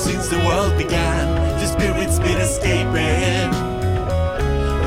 [0.00, 1.26] since the world began,
[1.60, 3.50] the spirit's been escaping.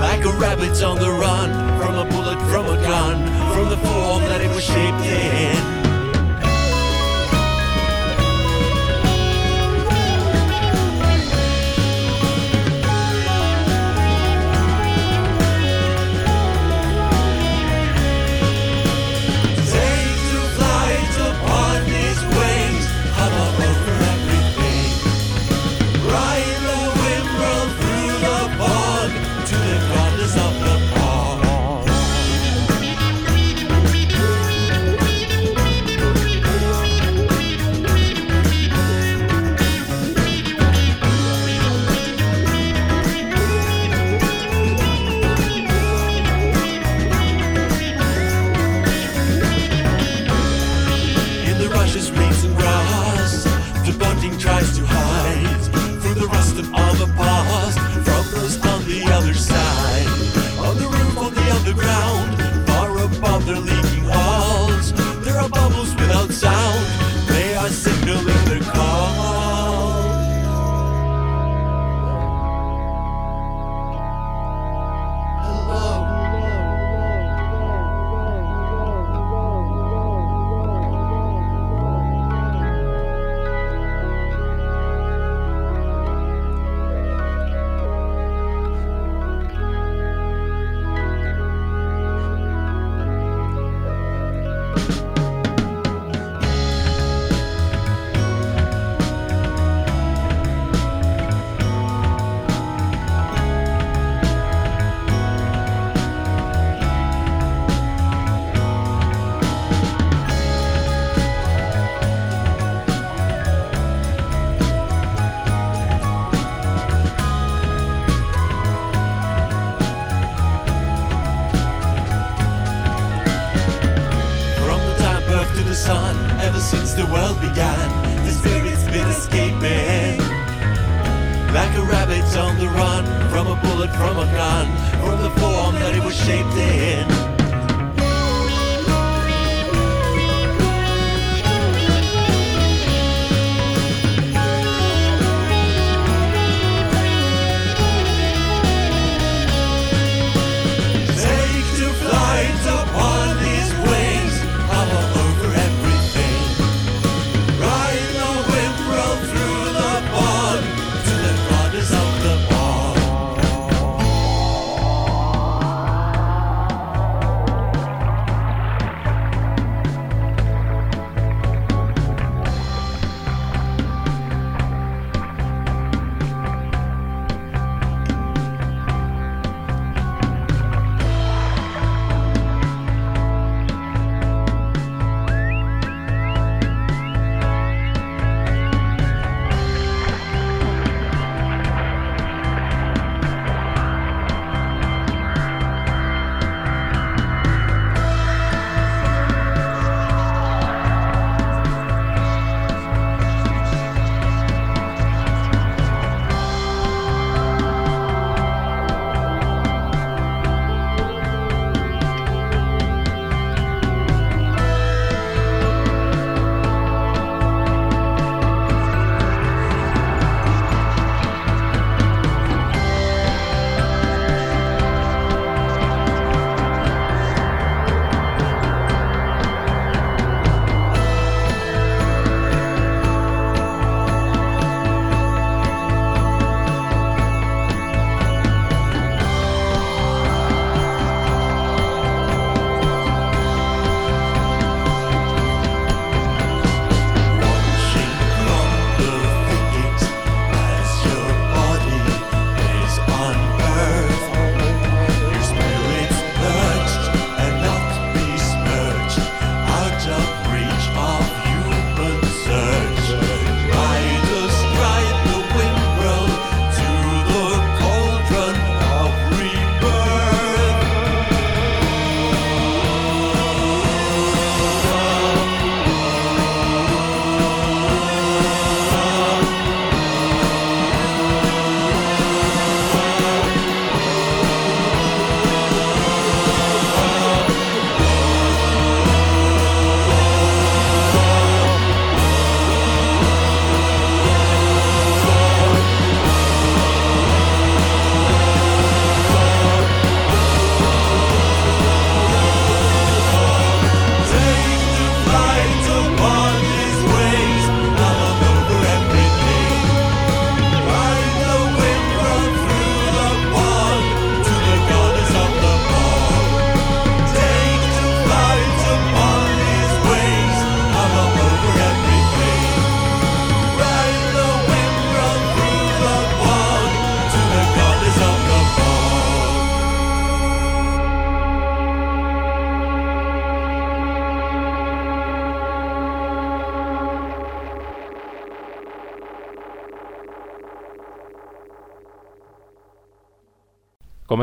[0.01, 3.17] Like a rabbit on the run, from a bullet, from a gun,
[3.53, 5.82] from the form that it was shaped in.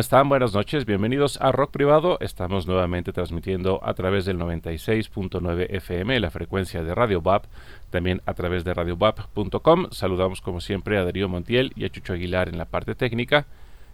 [0.00, 0.30] ¿Cómo están?
[0.30, 2.16] Buenas noches, bienvenidos a Rock Privado.
[2.20, 7.44] Estamos nuevamente transmitiendo a través del 96.9 FM, la frecuencia de Radio BAP,
[7.90, 9.88] también a través de radiobap.com.
[9.90, 13.44] Saludamos como siempre a Darío Montiel y a Chucho Aguilar en la parte técnica.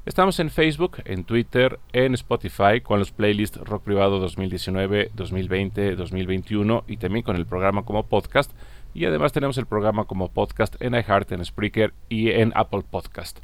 [0.05, 6.85] Estamos en Facebook, en Twitter, en Spotify con los playlists Rock Privado 2019, 2020, 2021
[6.87, 8.53] y también con el programa como podcast.
[8.95, 13.41] Y además tenemos el programa como podcast en iHeart, en Spreaker y en Apple Podcast.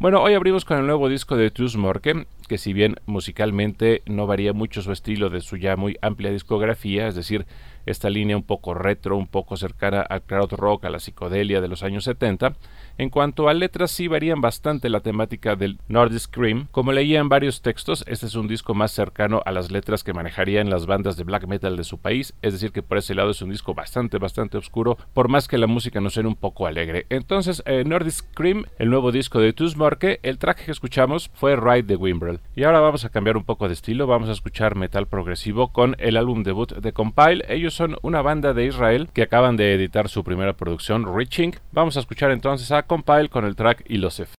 [0.00, 4.26] Bueno, hoy abrimos con el nuevo disco de Truss Morke, que si bien musicalmente no
[4.26, 7.44] varía mucho su estilo de su ya muy amplia discografía, es decir,
[7.86, 11.68] esta línea un poco retro, un poco cercana al crowd rock, a la psicodelia de
[11.68, 12.54] los años 70,
[12.98, 16.68] en cuanto a letras, sí varían bastante la temática del Nordic Scream.
[16.70, 20.12] Como leía en varios textos, este es un disco más cercano a las letras que
[20.12, 23.30] manejarían las bandas de black metal de su país, es decir, que por ese lado
[23.30, 26.66] es un disco bastante, bastante oscuro, por más que la música no suene un poco
[26.66, 27.06] alegre.
[27.08, 31.84] Entonces, eh, Nordic Scream, el nuevo disco de Tusmorke, el track que escuchamos fue Ride
[31.84, 32.40] the Wimbrel.
[32.54, 35.96] Y ahora vamos a cambiar un poco de estilo, vamos a escuchar metal progresivo con
[35.98, 37.44] el álbum debut de Compile.
[37.48, 41.52] Ellos son una banda de Israel que acaban de editar su primera producción, Reaching.
[41.72, 44.39] Vamos a escuchar entonces a Compile con el track Ilosef.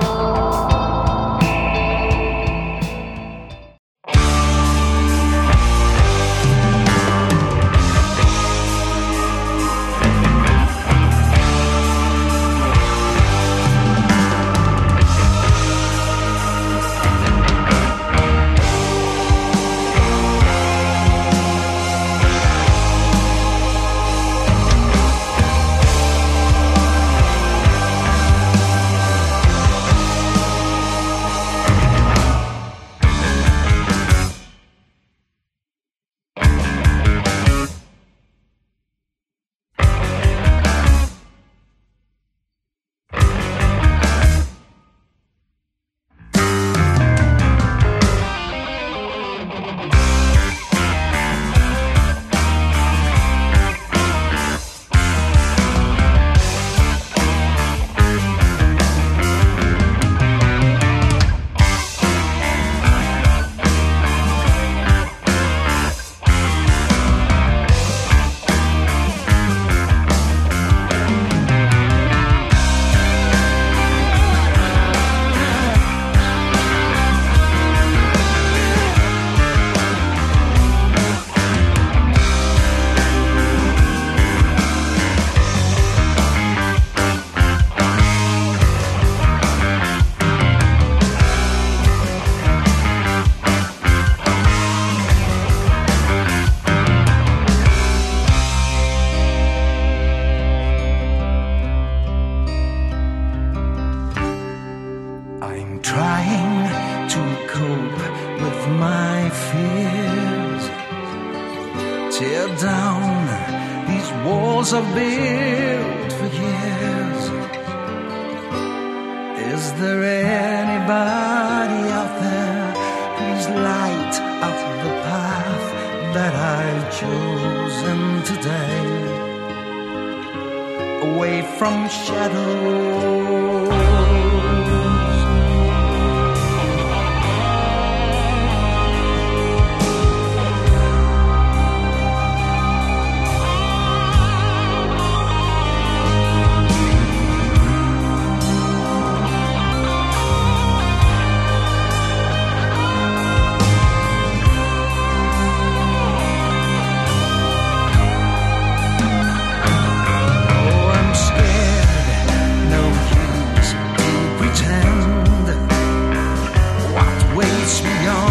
[167.79, 168.30] me on.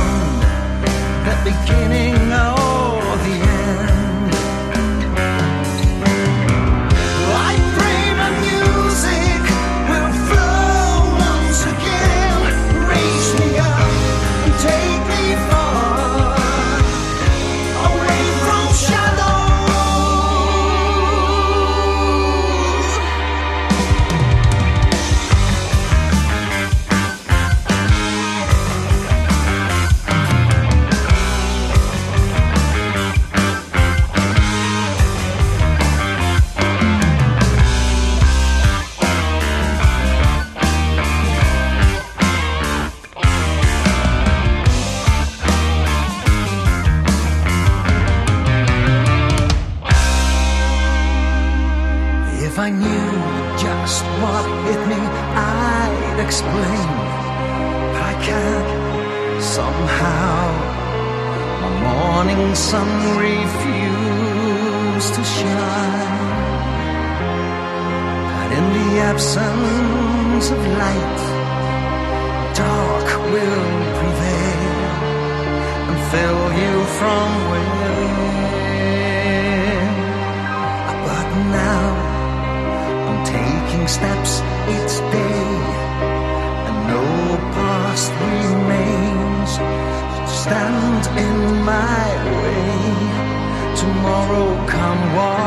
[94.90, 95.39] someone.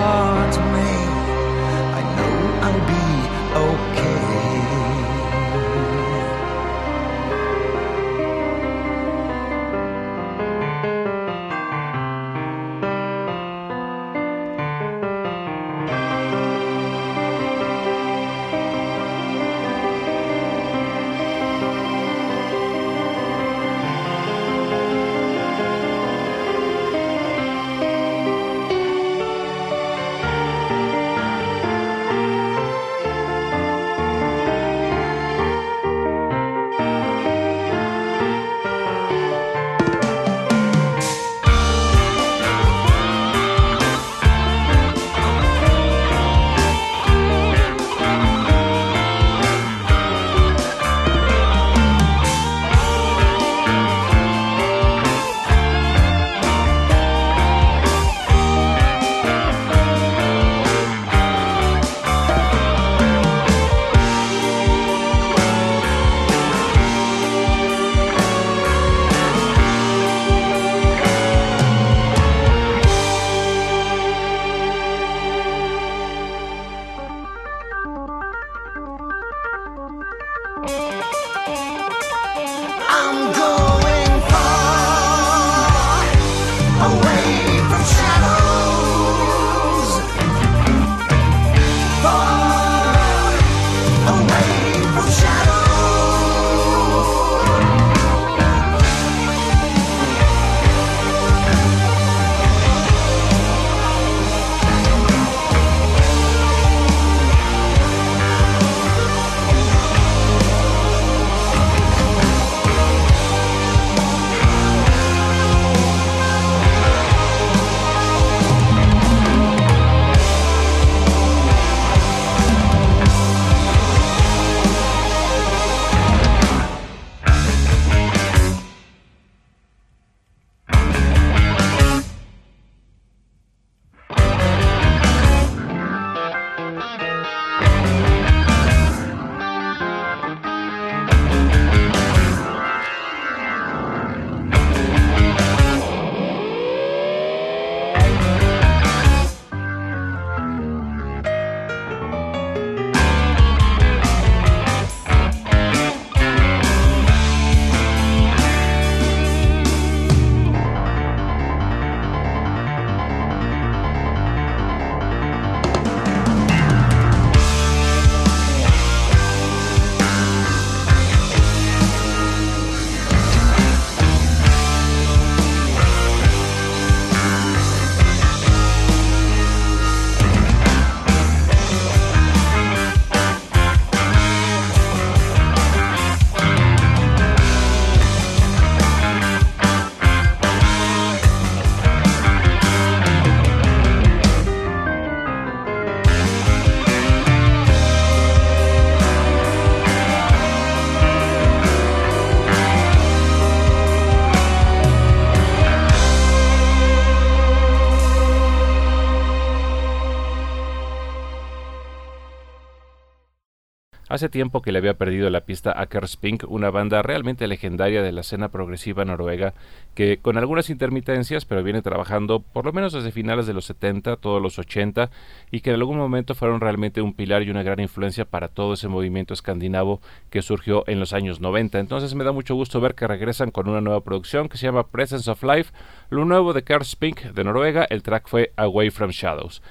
[214.23, 218.13] Hace tiempo que le había perdido la pista a Kerspink, una banda realmente legendaria de
[218.13, 219.53] la escena progresiva noruega
[219.95, 224.15] que con algunas intermitencias, pero viene trabajando por lo menos desde finales de los 70,
[224.15, 225.11] todos los 80,
[225.51, 228.75] y que en algún momento fueron realmente un pilar y una gran influencia para todo
[228.75, 231.79] ese movimiento escandinavo que surgió en los años 90.
[231.79, 234.87] Entonces me da mucho gusto ver que regresan con una nueva producción que se llama
[234.87, 235.73] Presence of Life,
[236.09, 239.61] lo nuevo de Kerspink de Noruega, el track fue Away from Shadows.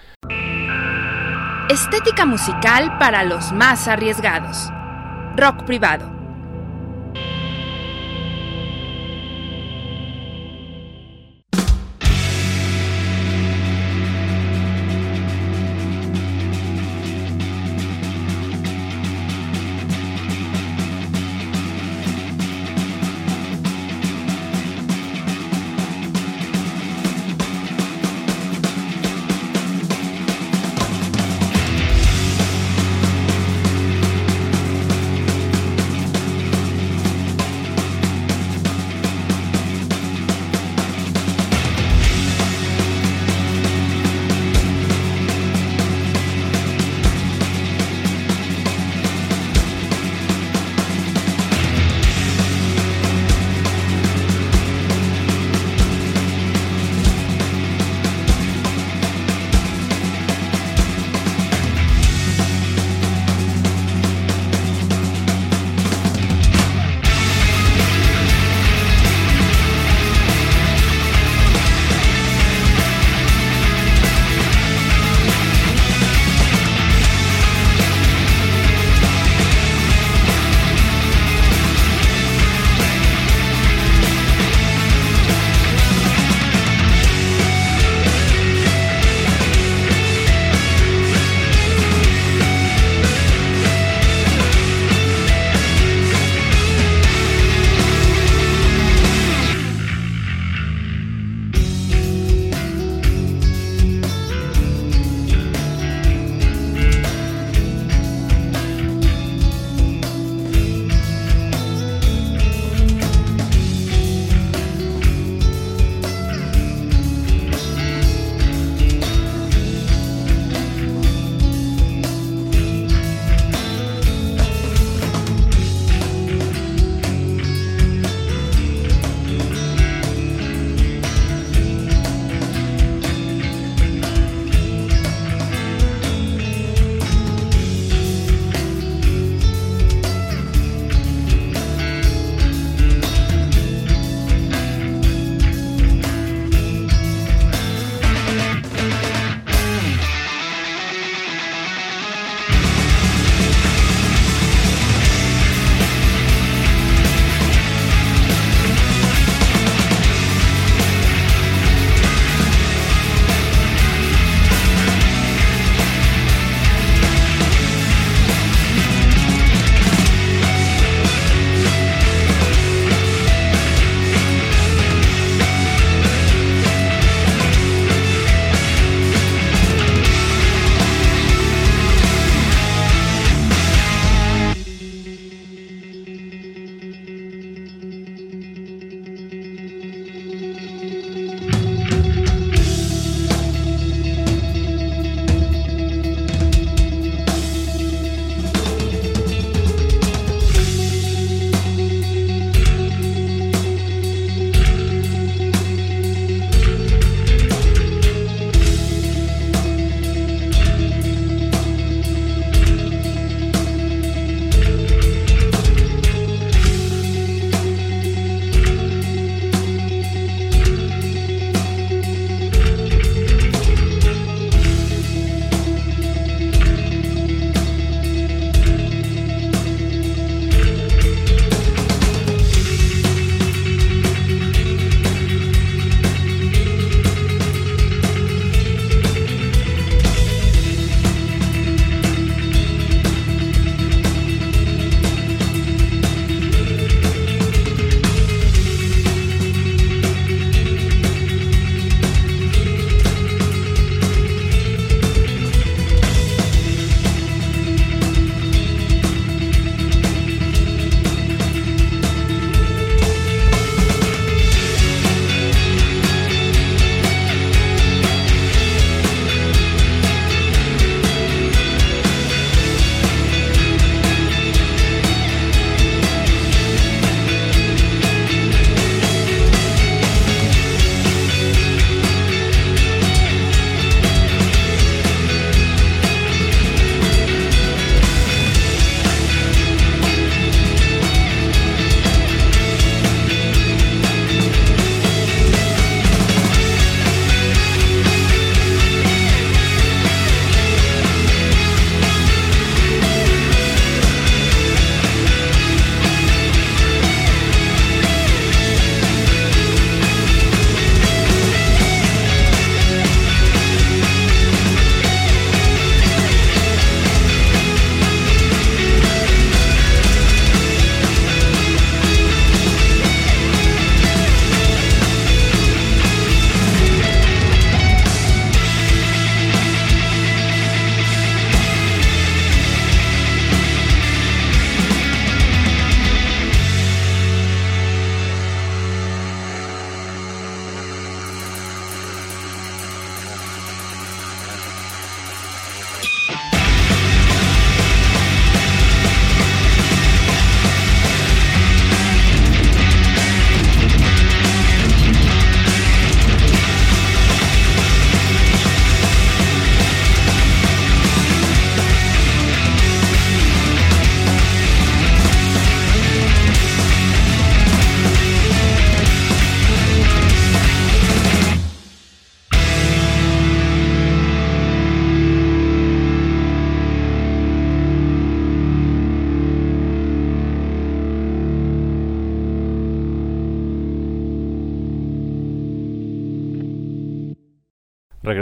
[1.72, 4.70] Estética musical para los más arriesgados.
[5.38, 6.21] Rock privado.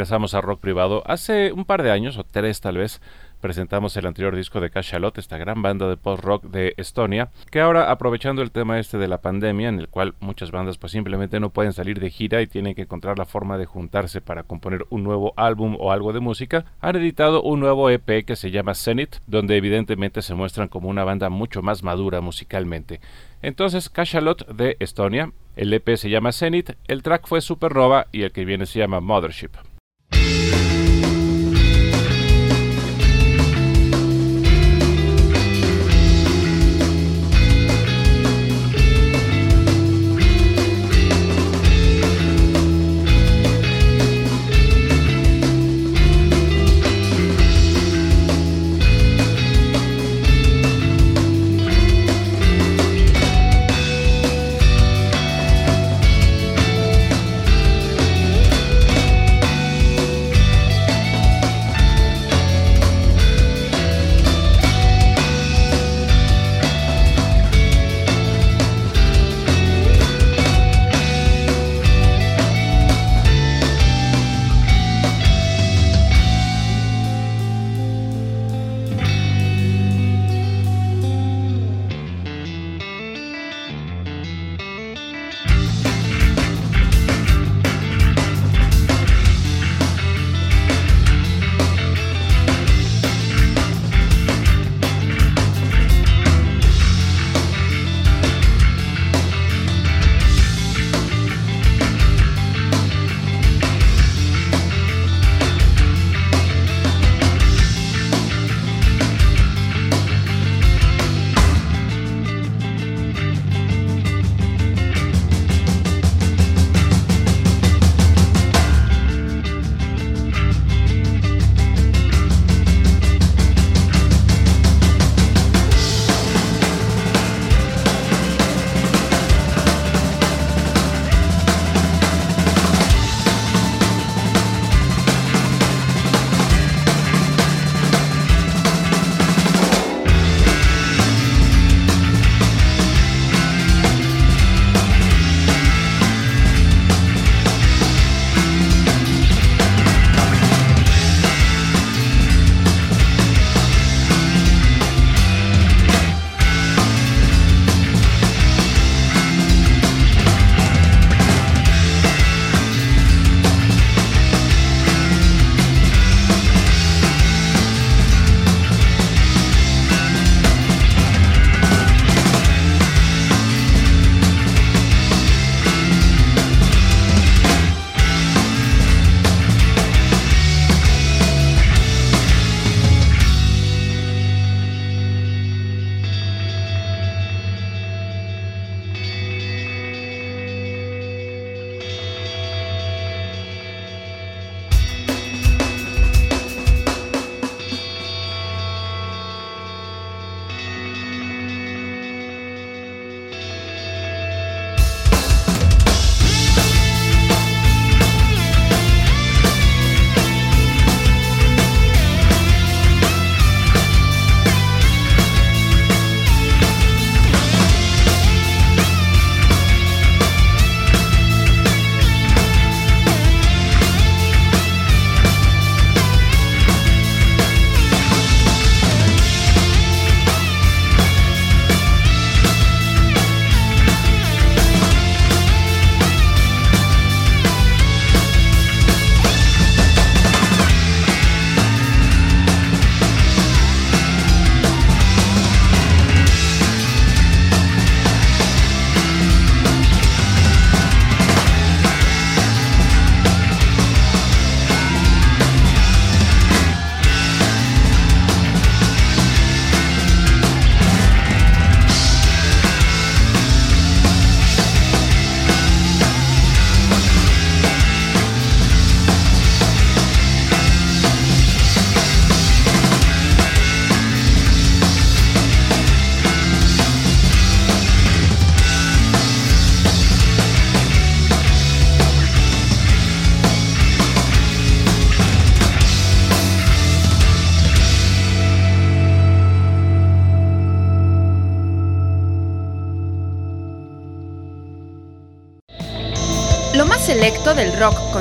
[0.00, 1.02] Regresamos a rock privado.
[1.04, 3.02] Hace un par de años, o tres tal vez,
[3.42, 7.90] presentamos el anterior disco de Cachalot, esta gran banda de post-rock de Estonia, que ahora
[7.90, 11.50] aprovechando el tema este de la pandemia, en el cual muchas bandas pues simplemente no
[11.50, 15.04] pueden salir de gira y tienen que encontrar la forma de juntarse para componer un
[15.04, 19.16] nuevo álbum o algo de música, han editado un nuevo EP que se llama Zenith,
[19.26, 23.02] donde evidentemente se muestran como una banda mucho más madura musicalmente.
[23.42, 28.32] Entonces, Cachalot de Estonia, el EP se llama Zenith, el track fue Supernova y el
[28.32, 29.69] que viene se llama Mothership.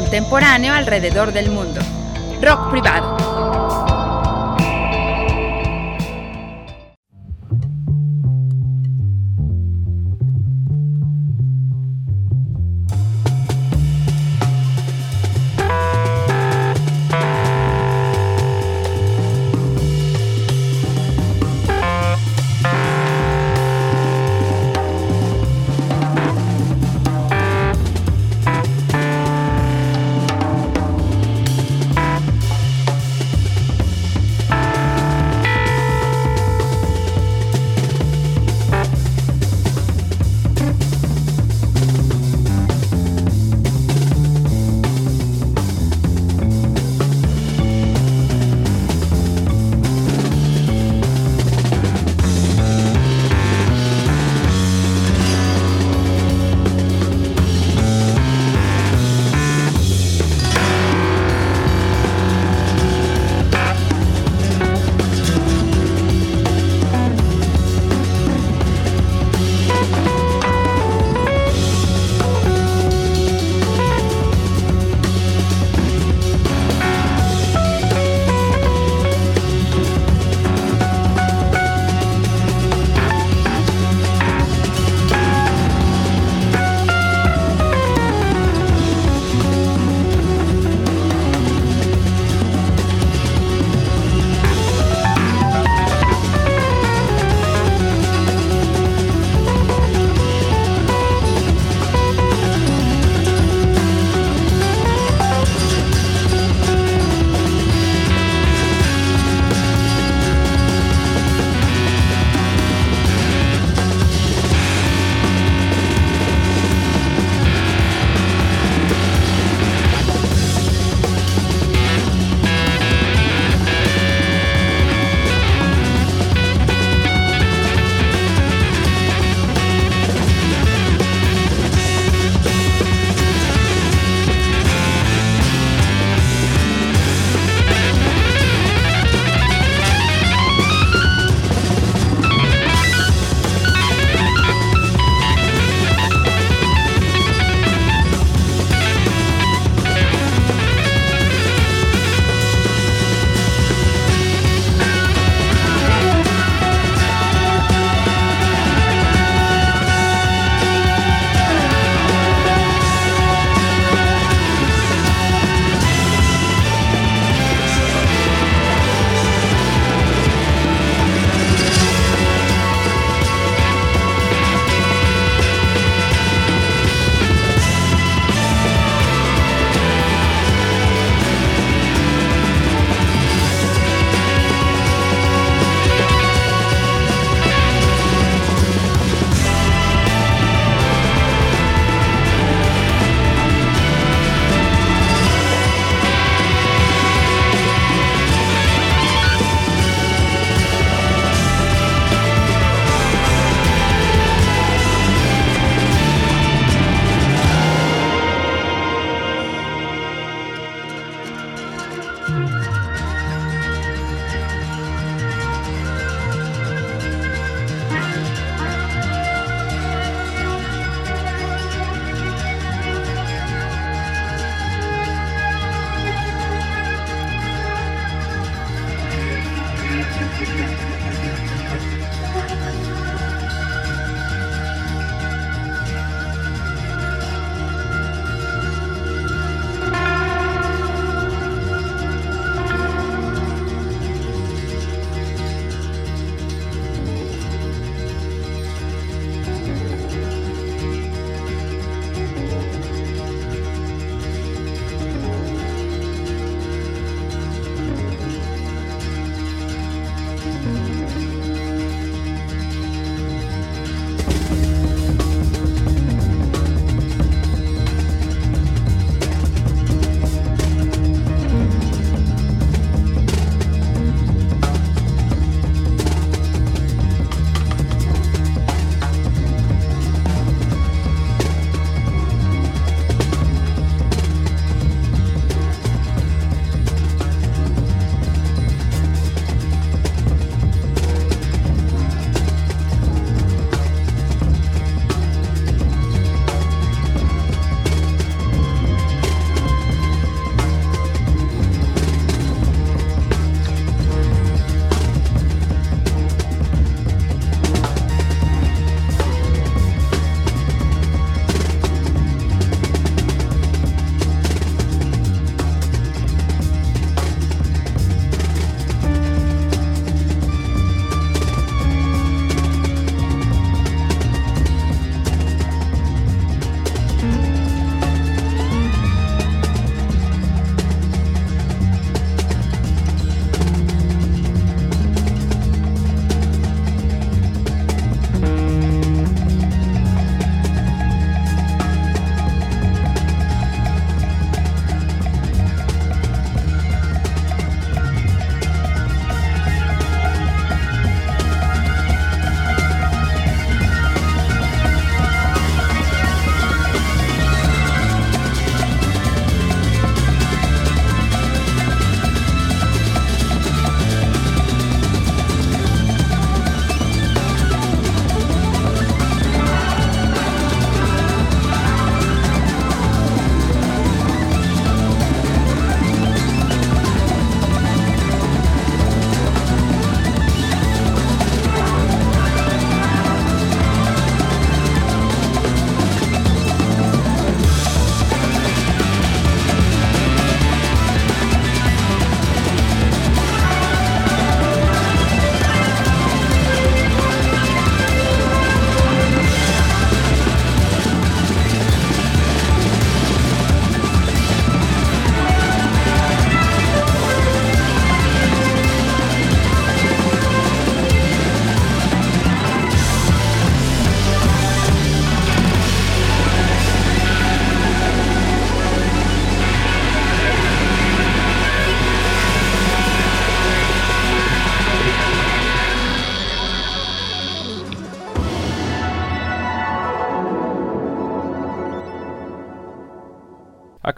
[0.09, 1.79] Contemporáneo alrededor del mundo.
[2.41, 3.18] Rock privado.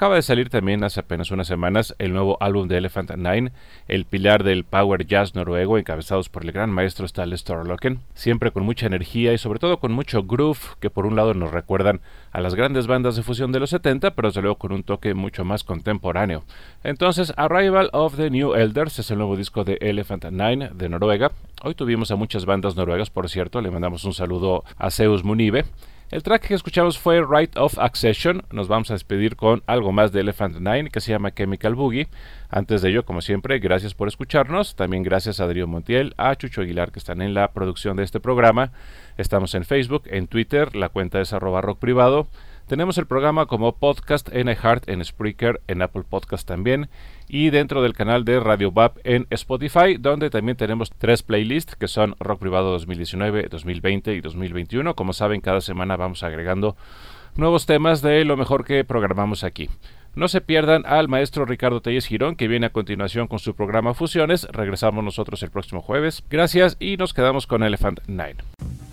[0.02, 3.52] Acaba de salir también hace apenas unas semanas el nuevo álbum de Elephant Nine,
[3.88, 8.64] el pilar del power jazz noruego encabezados por el gran maestro Stale Storlocken, siempre con
[8.64, 12.42] mucha energía y sobre todo con mucho groove que por un lado nos recuerdan a
[12.42, 15.46] las grandes bandas de fusión de los 70, pero desde luego con un toque mucho
[15.46, 16.46] más contemporáneo.
[16.84, 21.32] Entonces, Arrival of the New Elders es el nuevo disco de Elephant Nine de Noruega.
[21.62, 25.66] Hoy tuvimos a muchas bandas noruegas, por cierto, le mandamos un saludo a Zeus Munibe.
[26.12, 28.44] El track que escuchamos fue Right of Accession.
[28.52, 32.10] Nos vamos a despedir con algo más de Elephant Nine que se llama Chemical Boogie.
[32.50, 34.76] Antes de ello, como siempre, gracias por escucharnos.
[34.76, 38.20] También gracias a Adrián Montiel, a Chucho Aguilar que están en la producción de este
[38.20, 38.74] programa.
[39.18, 42.28] Estamos en Facebook, en Twitter, la cuenta es arroba rock privado.
[42.68, 46.90] Tenemos el programa como podcast en iHeart, en Spreaker, en Apple Podcast también
[47.28, 51.88] y dentro del canal de Radio BAP en Spotify, donde también tenemos tres playlists que
[51.88, 54.96] son Rock Privado 2019, 2020 y 2021.
[54.96, 56.76] Como saben, cada semana vamos agregando
[57.36, 59.70] nuevos temas de lo mejor que programamos aquí.
[60.14, 63.94] No se pierdan al maestro Ricardo Telles Girón, que viene a continuación con su programa
[63.94, 64.46] Fusiones.
[64.52, 66.24] Regresamos nosotros el próximo jueves.
[66.30, 68.91] Gracias y nos quedamos con Elephant Nine.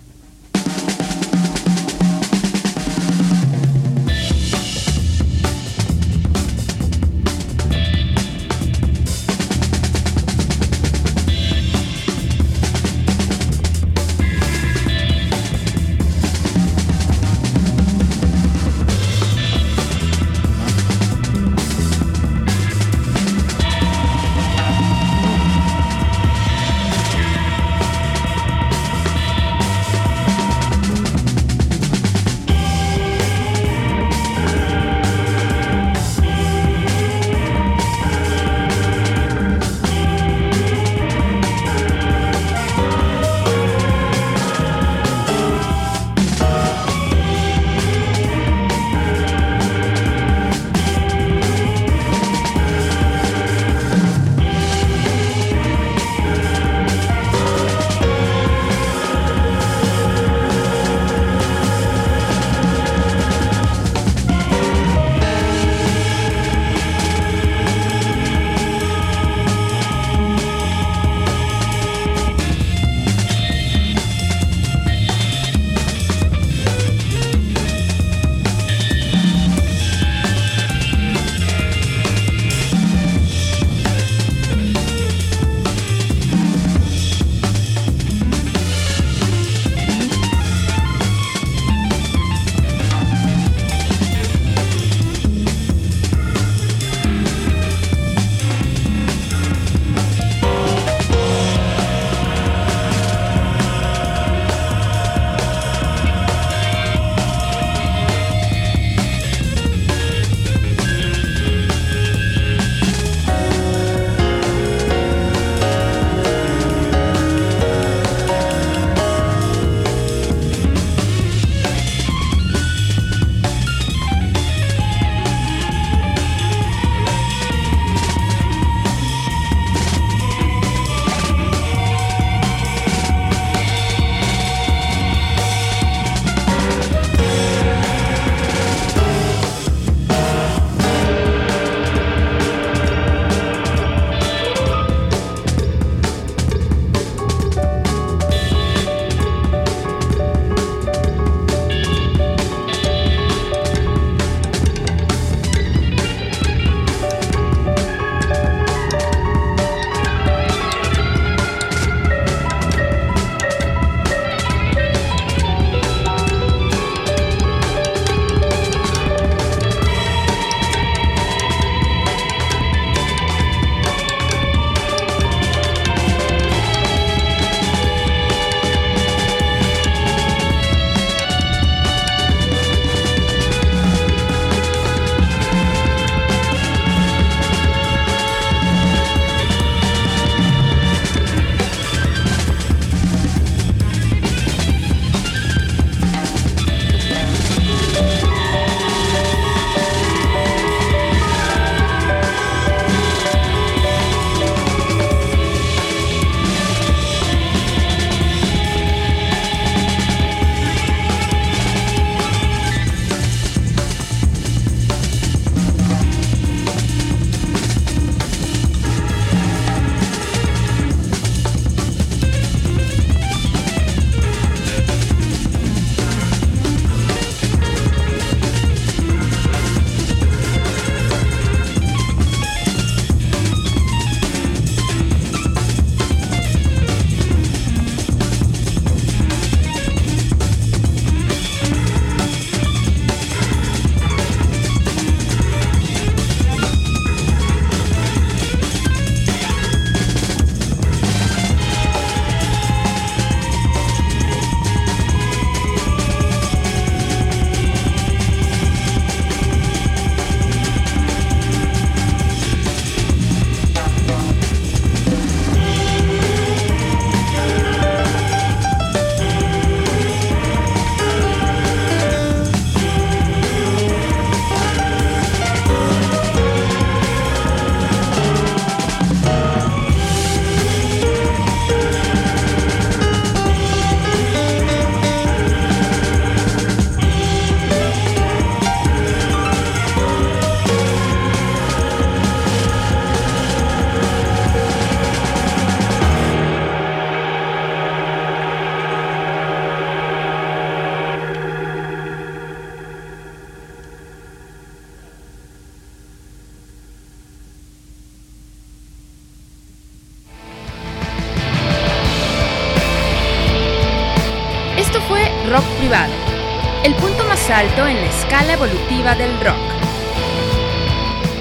[319.15, 319.57] Del rock.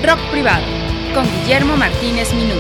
[0.03, 0.65] Rock privado,
[1.15, 2.58] con Guillermo Martínez Minuto.